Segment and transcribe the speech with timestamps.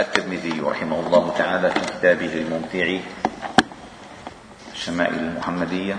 [0.00, 2.98] الترمذي رحمه الله تعالى في كتابه الممتع
[4.72, 5.98] الشمائل المحمدية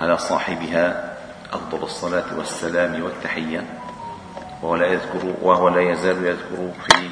[0.00, 1.16] على صاحبها
[1.52, 3.64] أفضل الصلاة والسلام والتحية
[4.62, 7.10] وهو لا يذكر وهو لا يزال يذكر في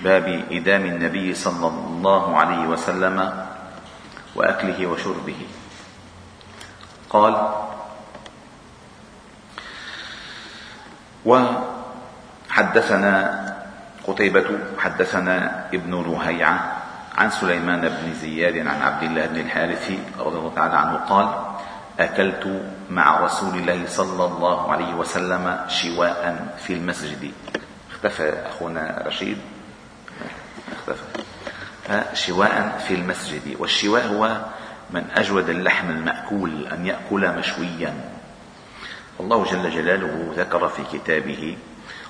[0.00, 3.46] باب إدام النبي صلى الله عليه وسلم
[4.34, 5.46] وأكله وشربه.
[7.10, 7.48] قال
[12.50, 13.43] وحدثنا
[14.06, 14.44] قتيبة
[14.78, 16.82] حدثنا ابن لهيعة
[17.14, 21.28] عن سليمان بن زياد عن عبد الله بن الحارث رضي الله تعالى عنه قال
[22.00, 27.32] أكلت مع رسول الله صلى الله عليه وسلم شواء في المسجد.
[27.90, 29.38] اختفى أخونا رشيد.
[30.72, 31.24] اختفى.
[32.14, 34.40] شواء في المسجد والشواء هو
[34.90, 37.94] من أجود اللحم المأكول أن يأكل مشويا.
[39.20, 41.56] الله جل جلاله ذكر في كتابه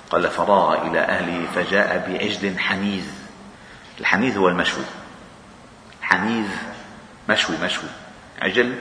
[0.09, 3.05] قال فراغ إلى أهله فجاء بعجل حنيذ
[3.99, 4.83] الحنيذ هو المشوي.
[6.01, 6.47] حنيذ
[7.29, 7.89] مشوي مشوي.
[8.41, 8.79] عجل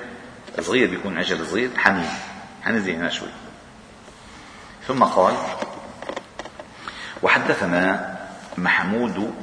[0.61, 2.09] صغير بيكون عجل صغير حنيذ
[2.65, 3.29] حنيذ يعني مشوي.
[4.89, 5.35] ثم قال
[7.23, 8.17] وحدثنا
[8.59, 9.35] محمود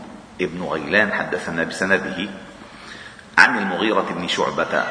[0.41, 2.29] ابن غيلان حدثنا بسنده
[3.37, 4.83] عن المغيرة بن شعبة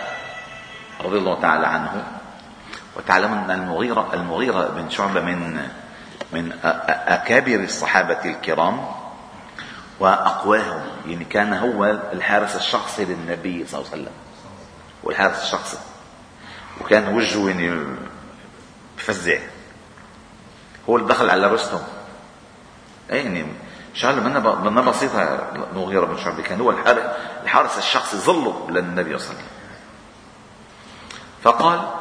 [1.00, 2.04] رضي الله تعالى عنه.
[2.97, 5.69] وتعلم أن المغيرة المغيرة بن شعبة من
[6.32, 8.86] من أكابر الصحابة الكرام
[10.00, 10.82] وأقواهم.
[11.06, 14.14] يعني كان هو الحارس الشخصي للنبي صلى الله عليه وسلم.
[15.02, 15.78] والحارس الشخصي.
[16.80, 17.96] وكان وجهه يعني
[18.98, 19.38] بفزع
[20.88, 21.80] هو اللي دخل على رستم.
[23.10, 23.46] يعني
[23.94, 25.22] شغلة منا منا بسيطة.
[25.72, 26.74] المغيرة بن شعبة كان هو
[27.42, 29.46] الحارس الشخصي ظله للنبي صلى الله عليه وسلم.
[31.42, 32.00] فقال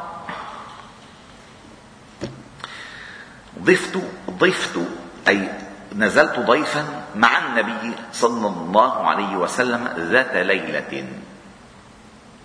[3.62, 4.80] ضفت ضفت
[5.28, 5.48] أي
[5.96, 6.84] نزلت ضيفا
[7.16, 11.04] مع النبي صلى الله عليه وسلم ذات ليلة.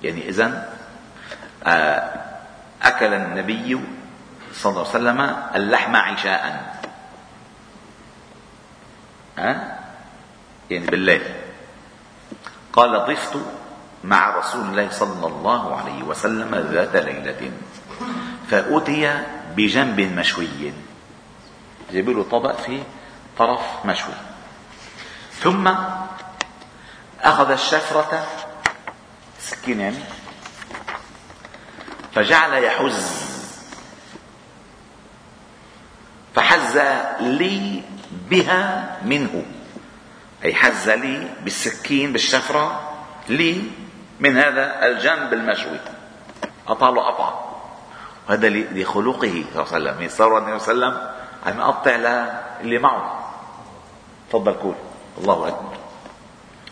[0.04, 0.70] يعني إذا
[1.64, 2.22] آه،
[2.84, 3.80] أكل النبي
[4.54, 6.76] صلى الله عليه وسلم اللحم عشاء.
[9.38, 9.80] ها؟
[10.70, 11.22] يعني بالليل.
[12.74, 13.38] قال ضفت
[14.04, 17.52] مع رسول الله صلى الله عليه وسلم ذات ليلة.
[18.50, 19.24] فأتي
[19.56, 20.74] بجنب مشوي.
[21.92, 22.84] جيبوا له طبق فيه
[23.38, 24.14] طرف مشوي.
[25.32, 25.74] ثم
[27.22, 28.28] أخذ الشفرة
[29.40, 30.00] سكين يعني
[32.16, 33.26] فجعل يحز.
[36.36, 36.78] فحز
[37.20, 37.84] لي
[38.30, 39.46] بها منه.
[40.46, 42.92] أي حز لي بالسكين بالشفرة
[43.30, 43.64] لي
[44.20, 45.80] من هذا الجنب المشوي.
[46.68, 47.46] أطال قطع
[48.30, 50.10] وهذا لخلقه صلى الله عليه وسلم.
[50.10, 51.12] صلى الله عليه وسلم
[51.46, 53.30] عم يقطع للي معه.
[54.30, 54.76] تفضل كول
[55.18, 55.78] الله أكبر.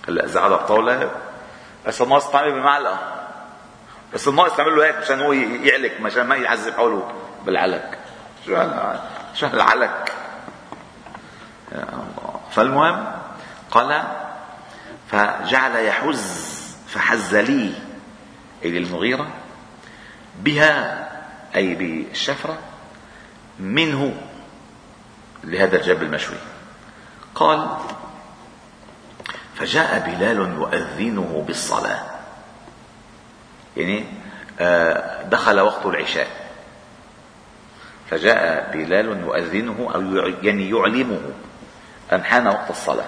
[0.08, 1.12] هلا إذا على الطاولة
[1.88, 3.00] بس الناقص تعمل بمعلقة.
[4.14, 7.12] بس الناقص تعمل له هيك مشان هو يعلك مشان ما يعذب حوله
[7.46, 8.00] بالعلك.
[8.46, 8.64] شو
[9.34, 10.14] شو هالعلك؟
[12.52, 13.12] فالمهم
[13.72, 14.04] قال
[15.08, 16.54] فجعل يحز
[16.88, 17.74] فحز لي
[18.64, 19.28] أي للمغيرة
[20.40, 21.10] بها
[21.56, 22.58] أي بالشفرة
[23.60, 24.14] منه
[25.44, 26.38] لهذا الجبل المشوي.
[27.36, 27.68] قال
[29.56, 32.04] فجاء بلال يؤذنه بالصلاة.
[33.78, 34.06] يعني
[34.60, 36.28] آه، دخل وقت العشاء.
[38.10, 40.02] فجاء بلال يؤذنه أو
[40.42, 41.22] يعني يعلمه
[42.14, 43.06] أن حان وقت الصلاة.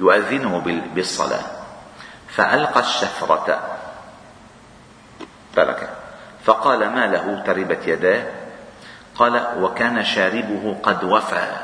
[0.00, 0.58] يؤذنه
[0.94, 1.44] بالصلاة.
[2.28, 3.78] فألقى الشفرة.
[5.56, 5.88] ترك.
[6.44, 8.47] فقال ما له؟ تربت يداه.
[9.18, 11.56] قال وكان شاربه قد وفى.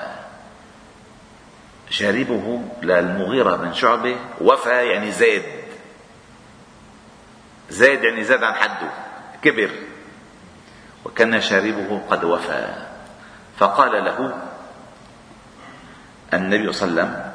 [1.91, 5.43] شاربه للمغيرة بن شعبة وفى يعني زاد.
[7.71, 8.91] زاد يعني زاد عن حده
[9.43, 9.71] كبر.
[11.05, 12.75] وكان شاربه قد وفى.
[13.59, 14.39] فقال له
[16.35, 17.33] النبي صلى الله عليه وسلم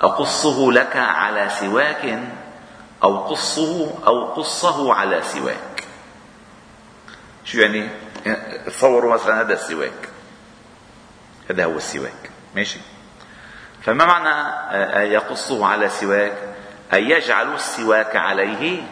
[0.00, 2.20] أقصه لك على سواك؟
[3.02, 5.84] أو قصه أو قصه على سواك.
[7.44, 7.88] شو يعني؟
[8.66, 10.08] تصوروا مثلا هذا السواك.
[11.50, 12.30] هذا هو السواك.
[12.54, 12.78] ماشي؟
[13.82, 16.36] فما معنى يقصه على سواك؟
[16.92, 18.82] أن يجعل السواك عليه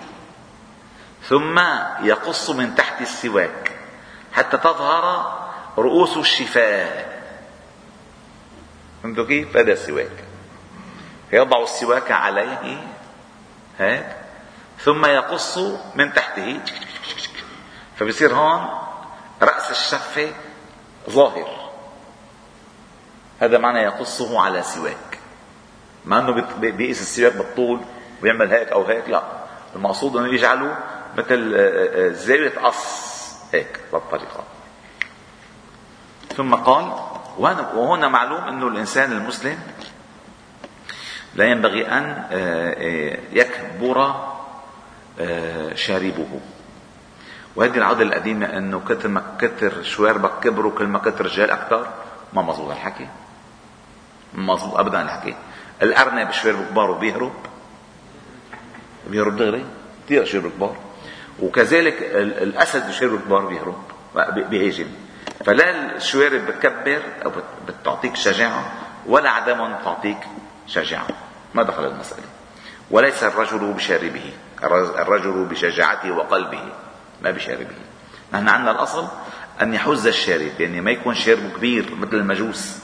[1.22, 1.58] ثم
[2.02, 3.70] يقص من تحت السواك
[4.32, 5.34] حتى تظهر
[5.78, 7.04] رؤوس الشفاه
[9.02, 10.24] فهمتوا كيف؟ هذا السواك.
[11.30, 12.82] فيضع السواك عليه
[13.78, 14.06] هيك
[14.78, 15.58] ثم يقص
[15.94, 16.60] من تحته.
[17.98, 18.83] فبصير هون
[19.42, 20.32] رأس الشفة
[21.10, 21.70] ظاهر.
[23.40, 25.18] هذا معنى يقصه على سواك.
[26.04, 27.80] ما أنه بيقيس السواك بالطول
[28.22, 29.22] ويعمل هيك أو هيك لا.
[29.76, 30.76] المقصود أنه يجعله
[31.16, 33.14] مثل آه، آه، زاوية قص.
[33.52, 34.44] هيك بالطريقة.
[36.36, 36.92] ثم قال
[37.38, 39.58] وهنا معلوم أنه الإنسان المسلم
[41.34, 44.14] لا ينبغي أن آه، يكبر
[45.74, 46.40] شاربه.
[47.56, 51.86] وهذه العادة القديمة إنه كثر ما كثر شواربك كبروا كل ما كثر رجال أكثر
[52.32, 53.08] ما مظبوط الحكي.
[54.34, 55.34] ما مظبوط ابدا الحكي.
[55.82, 57.32] الارنب شواربه كبار وبيهرب.
[59.06, 59.64] بيهرب دغري؟
[60.06, 60.76] كثير شواربه كبار.
[61.40, 62.02] وكذلك
[62.42, 63.78] الأسد شواربه كبار بيهرب
[64.50, 64.86] بيهاجم.
[65.44, 67.32] فلا الشوارب بتكبر أو
[67.68, 68.72] بتعطيك شجاعة
[69.06, 70.18] ولا عدم تعطيك
[70.66, 71.06] شجاعة.
[71.54, 72.22] ما دخل المسألة.
[72.90, 74.32] وليس الرجل بشاربه
[74.98, 76.72] الرجل بشجاعته وقلبه.
[77.24, 77.66] ما بشاربه
[78.32, 79.08] نحن عندنا الأصل
[79.62, 82.78] أن يحز الشارب يعني ما يكون شاربه كبير مثل المجوس.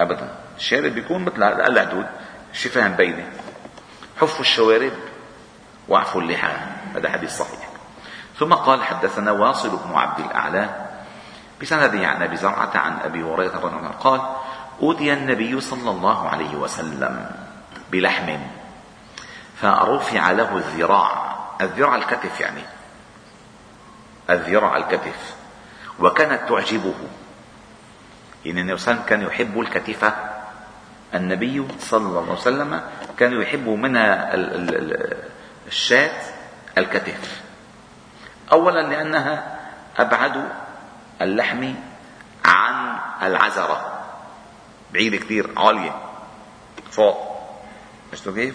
[0.00, 0.34] أبدا.
[0.56, 2.06] الشارب بيكون مثل العدود
[2.52, 3.26] شفاه بينة
[4.20, 4.92] حفوا الشوارب
[5.88, 6.52] واعفوا اللحى.
[6.94, 7.68] هذا حديث صحيح.
[8.38, 10.86] ثم قال حدثنا واصل بن عبد الأعلى
[11.62, 14.20] بسنده عن أبي زرعة عن أبي هريرة رضي الله عنه قال
[14.82, 17.30] أوتي النبي صلى الله عليه وسلم
[17.92, 18.38] بلحم
[19.56, 21.36] فرفع له الذراع.
[21.60, 22.62] الذراع الكتف يعني.
[24.30, 25.34] الذراع الكتف
[25.98, 26.94] وكانت تعجبه.
[28.44, 30.14] يعني النبي صلى الله عليه وسلم كان يحب الكتفة
[31.14, 32.82] النبي صلى الله عليه وسلم
[33.18, 34.34] كان يحب منها
[35.66, 36.22] الشاة
[36.78, 37.42] الكتف
[38.52, 39.58] أولا لأنها
[39.98, 40.48] أبعد
[41.22, 41.74] اللحم
[42.44, 44.04] عن العزرة
[44.92, 45.96] بعيدة كثير عالية.
[46.90, 47.40] فوق.
[48.12, 48.54] شفتوا كيف؟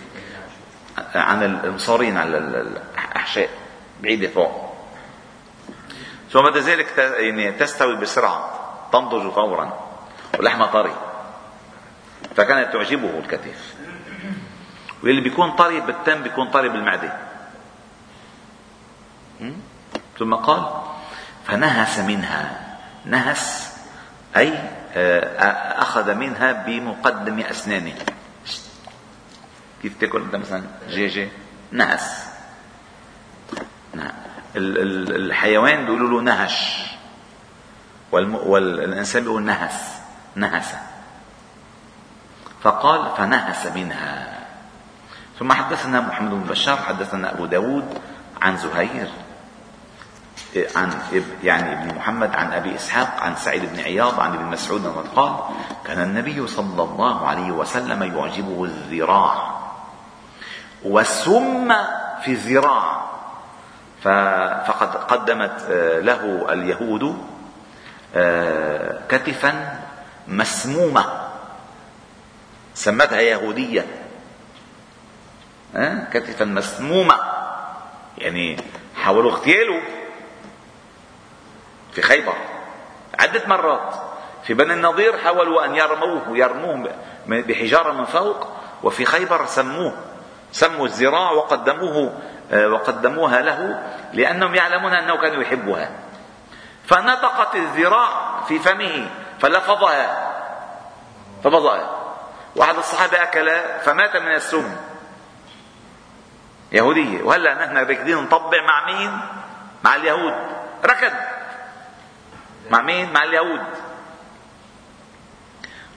[1.16, 3.50] عن المصارين على الأحشاء.
[4.02, 4.65] بعيدة فوق.
[6.36, 8.52] ثم بعد ذلك يعني تستوي بسرعة
[8.92, 9.80] تنضج فورا
[10.40, 10.96] ولحمة طري.
[12.36, 13.76] فكانت تعجبه الكتف
[15.04, 17.18] واللي بيكون طري بالتم بيكون طري بالمعدة.
[20.20, 20.82] ثم قال
[21.48, 22.76] فنهس منها.
[23.06, 23.74] نهس
[24.38, 24.54] أي
[24.94, 27.96] آه، أخذ منها بمقدم أسنانه.
[29.82, 31.30] كيف تأكل أنت مثلا؟ دجاجه
[31.72, 32.25] نهس.
[34.56, 36.86] الحيوان بيقولوا له نهش
[38.12, 40.00] والإنسان بيقول نهس
[40.36, 40.76] نهس
[42.64, 44.40] فقال فنهس منها.
[45.40, 48.00] ثم حدثنا محمد بن بشار حدثنا أبو داود
[48.42, 49.08] عن زهير
[50.76, 51.00] عن
[51.44, 55.36] يعني ابن محمد عن أبي إسحاق عن سعيد بن عياض عن ابن مسعود قال
[55.86, 59.56] كان النبي صلى الله عليه وسلم يعجبه الذراع
[60.84, 61.74] والسم
[62.24, 63.05] في الذراع.
[64.06, 67.28] فقد قدمت آه، له اليهود
[68.16, 69.80] آه، كتفا
[70.28, 71.30] مسمومة.
[72.74, 73.86] سمتها يهودية.
[76.14, 77.16] كتفا مسمومة.
[78.18, 78.58] يعني
[78.96, 79.82] حاولوا اغتياله
[81.94, 82.34] في خيبر
[83.20, 83.94] عدة مرات.
[84.44, 86.90] في بني النضير حاولوا أن يرموه يرموه
[87.28, 88.48] بحجارة من فوق
[88.84, 89.94] وفي خيبر سموه
[90.52, 93.84] سموا الذراع وقدموه آه، وقدموها له
[94.14, 95.90] لأنهم يعلمون أنه كان يحبها.
[96.86, 99.10] فنطقت الذراع في فمه
[99.40, 100.32] فلفظها
[101.44, 102.06] ففضها
[102.56, 104.76] واحد الصحابة أكل فمات من السم.
[106.72, 107.24] يهودية.
[107.24, 109.20] وهلا نحن راكدين نطبع مع مين؟
[109.84, 110.34] مع اليهود.
[110.86, 111.14] ركض.
[112.70, 113.66] مع مين؟ مع اليهود.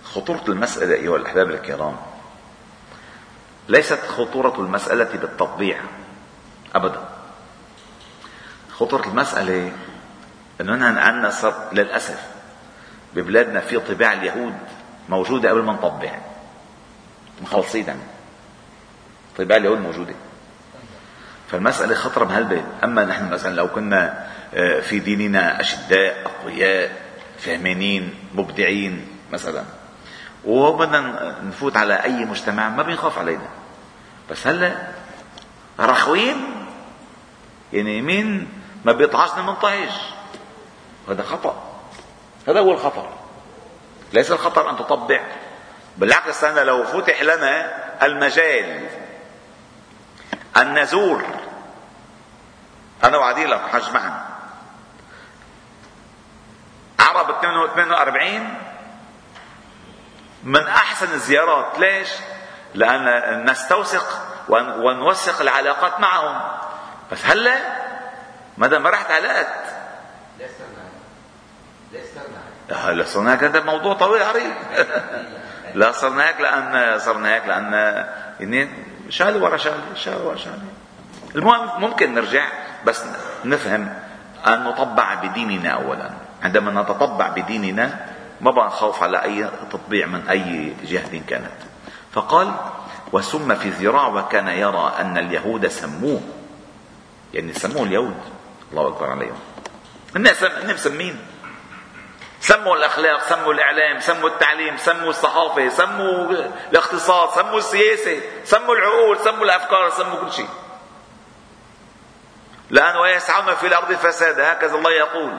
[0.04, 1.96] خطورة المسألة أيها الأحباب الكرام
[3.68, 5.80] ليست خطورة المسألة بالتطبيع.
[6.74, 7.08] أبدا.
[8.70, 9.72] خطورة المسألة.
[10.60, 12.26] أننا عندنا صار للأسف
[13.14, 14.54] ببلادنا في طباع اليهود
[15.08, 16.18] موجودة قبل ما نطبع.
[17.42, 17.86] مخلصين
[19.38, 20.14] طباع اليهود موجودة.
[21.50, 26.92] فالمسألة خطرة بهالبيت أما نحن مثلا لو كنا آه، في ديننا أشداء أقوياء
[27.38, 29.64] فهمانين مبدعين مثلا.
[30.44, 33.48] وبدنا نفوت على أي مجتمع ما بينخاف علينا.
[34.30, 34.76] بس هلأ
[35.80, 36.57] رخوين
[37.72, 39.90] يعني مين ما بيطعشنا منطعش
[41.08, 41.62] هذا خطأ.
[42.48, 43.08] هذا هو الخطر.
[44.12, 45.20] ليس الخطر أن تطبع.
[45.96, 47.72] بالعكس أنا لو فتح لنا
[48.06, 48.88] المجال
[50.56, 51.24] أن نزور.
[53.04, 54.28] أنا وعديل حج معا
[57.00, 58.54] عرب 48
[60.44, 61.78] من أحسن الزيارات.
[61.78, 62.08] ليش؟
[62.74, 66.57] لأن نستوثق ونوثق العلاقات معهم.
[67.12, 67.56] بس هلا
[68.58, 69.46] ما دام ما رحت علاقات
[72.92, 73.44] لا صرنا هيك.
[73.44, 74.52] هذا موضوع طويل عريض.
[75.74, 77.72] لا صرنا هيك لأن صرنا هيك لأن
[78.40, 78.68] يعني
[79.10, 80.58] شغله ورا شغله شغله ورا شغله
[81.34, 82.44] المهم ممكن نرجع
[82.84, 83.04] بس
[83.44, 83.94] نفهم
[84.46, 86.10] أن نطبع بديننا اولا.
[86.42, 88.06] عندما نتطبع بديننا
[88.40, 91.58] ما بقى نخاف على أي تطبيع من أي جهة كانت.
[92.12, 92.54] فقال
[93.12, 96.20] وسم في ذراع وكان يرى أن اليهود سموه.
[97.34, 98.20] يعني سموه اليهود
[98.70, 99.38] الله أكبر عليهم.
[100.16, 101.26] الناس مسمين
[102.40, 106.30] سموا الأخلاق سموا الإعلام سموا التعليم سموا الصحافة سموا
[106.70, 110.48] الاقتصاد سموا السياسة سموا العقول سموا الأفكار سموا كل شيء.
[112.70, 115.38] لأن ويسعون في الأرض فسادا هكذا الله يقول.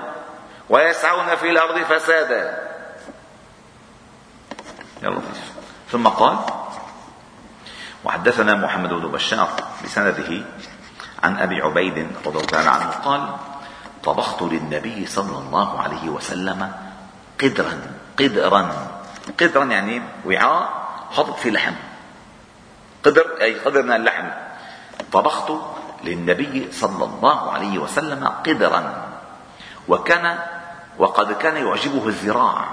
[0.69, 2.69] ويسعون في الأرض فسادا.
[5.03, 5.51] يا لطيف
[5.91, 6.37] ثم قال
[8.03, 9.49] وحدثنا محمد بن بشار
[9.83, 10.43] بسنده
[11.23, 13.35] عن أبي عبيد رضي الله تعالى عنه قال
[14.03, 16.71] طبخت للنبي صلى الله عليه وسلم
[17.41, 17.81] قدرا
[18.19, 18.87] قدرا.
[19.39, 20.69] قدرا يعني وعاء
[21.11, 21.73] حطت فيه لحم.
[23.05, 24.27] قدر أي قدر من اللحم.
[25.11, 25.51] طبخت
[26.03, 29.07] للنبي صلى الله عليه وسلم قدرا.
[29.87, 30.39] وكان
[30.97, 32.65] وقد كان يعجبه الذراع.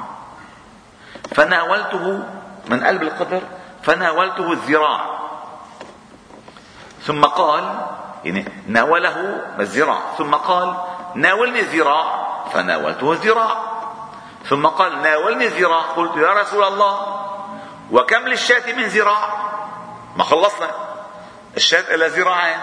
[1.34, 2.22] فناولته
[2.68, 3.42] من قلب القدر
[3.82, 5.00] فناولته الذراع.
[7.02, 7.86] ثم قال
[8.26, 10.76] يعني ناوله الذراع ثم قال
[11.14, 13.56] ناولني الذراع فناولته الذراع
[14.44, 17.26] ثم قال ناولني الذراع قلت يا رسول الله
[17.90, 19.28] وكم للشاة من ذراع
[20.16, 20.70] ما خلصنا.
[21.56, 22.58] الشاة إلى ذراعين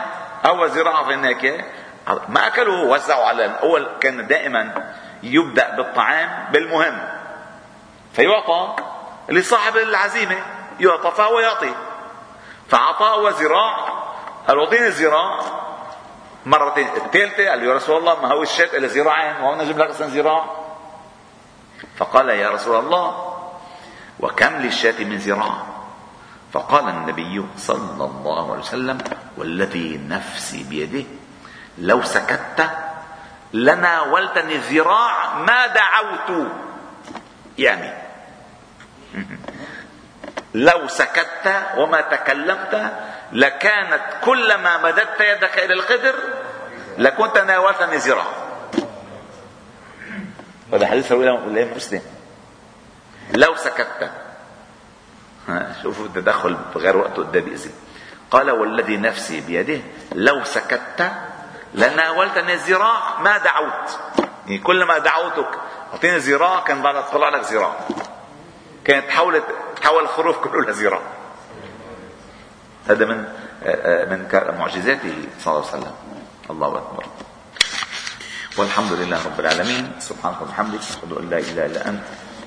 [0.46, 1.66] أو ذراع في هناك
[2.28, 4.94] ما أكلوا وزعوا على الأول كان دائما
[5.24, 7.02] يبدأ بالطعام بالمهم.
[8.14, 8.76] فيعطى
[9.30, 10.36] لصاحب العزيمة
[10.80, 11.74] يعطى فهو يعطي.
[12.70, 13.76] فأعطاه وزراع
[14.48, 15.40] قال اعطيني الزراع.
[16.46, 20.08] مرتين الثالثة قال يا رسول الله ما هو الشاة إلى ذراعين وهو نجيب لك أصلا
[20.08, 20.46] ذراع
[21.96, 23.36] فقال يا رسول الله
[24.20, 25.74] وكم للشاة من ذراع
[26.54, 28.98] فقال النبي صلى الله عليه وسلم
[29.38, 31.06] والذي نفسي بيده
[31.78, 32.70] لو سكت
[33.54, 36.48] لناولتني الذراع ما دعوت.
[37.58, 37.94] يعني
[40.54, 42.94] لو سكت وما تكلمت
[43.32, 46.16] لكانت كلما مددت يدك إلى القدر
[46.98, 48.26] لكنت ناولتني ذراع
[50.74, 52.02] هذا حديث رواه الامام مسلم.
[53.34, 54.12] لو سكت.
[55.84, 57.72] شوفوا التدخل بغير وقت قدام بيأذي.
[58.32, 59.82] قال والذي نفسي بيده
[60.16, 61.12] لو سكت
[61.74, 64.00] لناولتني الذراع ما دعوت.
[64.48, 65.60] يعني كلما دعوتك
[65.94, 67.76] أعطيني ذراع كان بعد طلع لك ذراع
[68.86, 69.44] كانت تحول
[69.82, 71.02] تحول الخروف كله لذراع
[72.88, 73.18] هذا من
[74.10, 74.28] من
[74.60, 75.96] معجزاته صلى الله عليه وسلم.
[76.50, 77.06] الله أكبر.
[78.58, 79.92] والحمد لله رب العالمين.
[80.00, 82.04] سبحانك وبحمدك أشهد أن لا إله إلا أنت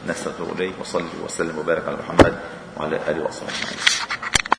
[0.07, 2.35] نستغفر اليك وصلي وسلم وبارك على محمد
[2.76, 4.15] وعلى آله وصحبه أجمعين.